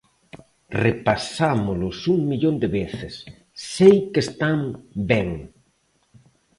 Repasámolos 0.85 1.97
un 2.15 2.19
millón 2.31 2.55
de 2.61 2.69
veces, 2.79 3.13
sei 3.73 3.95
que 4.11 4.21
están 4.27 4.59
ben! 5.11 5.29